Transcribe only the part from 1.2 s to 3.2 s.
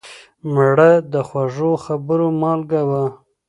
خوږو خبرو مالګه وه